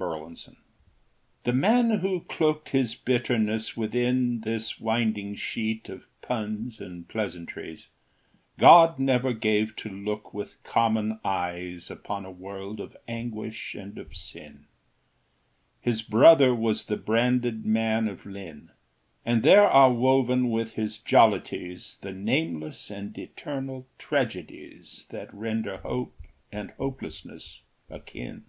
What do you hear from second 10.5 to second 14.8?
common eyes Upon a world of anguish and of sin: